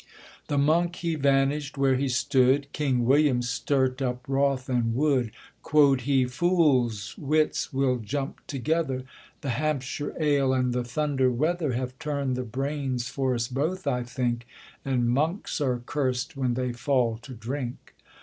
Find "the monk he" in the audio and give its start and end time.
0.47-1.13